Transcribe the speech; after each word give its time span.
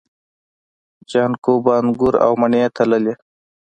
جانکو 1.09 1.53
به 1.63 1.71
انګور 1.79 2.15
او 2.25 2.31
مڼې 2.41 2.63
تللې. 2.75 3.13